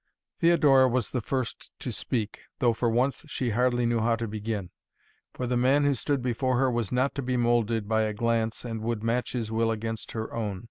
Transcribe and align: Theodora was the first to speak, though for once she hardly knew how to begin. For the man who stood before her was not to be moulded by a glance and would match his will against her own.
Theodora 0.39 0.87
was 0.89 1.11
the 1.11 1.21
first 1.21 1.71
to 1.77 1.91
speak, 1.91 2.39
though 2.57 2.73
for 2.73 2.89
once 2.89 3.23
she 3.27 3.51
hardly 3.51 3.85
knew 3.85 3.99
how 3.99 4.15
to 4.15 4.27
begin. 4.27 4.71
For 5.31 5.45
the 5.45 5.55
man 5.57 5.85
who 5.85 5.93
stood 5.93 6.23
before 6.23 6.57
her 6.57 6.71
was 6.71 6.91
not 6.91 7.13
to 7.13 7.21
be 7.21 7.37
moulded 7.37 7.87
by 7.87 8.01
a 8.01 8.13
glance 8.15 8.65
and 8.65 8.81
would 8.81 9.03
match 9.03 9.33
his 9.33 9.51
will 9.51 9.69
against 9.69 10.13
her 10.13 10.33
own. 10.33 10.59